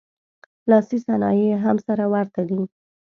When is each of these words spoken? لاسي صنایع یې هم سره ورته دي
لاسي 0.69 0.97
صنایع 1.07 1.45
یې 1.49 1.55
هم 1.65 1.77
سره 1.87 2.05
ورته 2.13 2.41
دي 2.49 2.61